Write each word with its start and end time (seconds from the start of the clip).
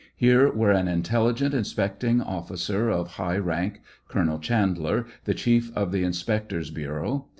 Here 0.15 0.51
were 0.51 0.71
an 0.71 0.87
intelligent 0.87 1.53
inspecting 1.53 2.21
officer 2.21 2.89
of 2.89 3.07
high 3.17 3.37
rank. 3.37 3.81
Colonel 4.07 4.39
Chandler, 4.39 5.05
the 5.25 5.35
chief 5.35 5.71
of 5.77 5.91
the 5.91 6.03
inspector's 6.03 6.71
bureau. 6.71 7.27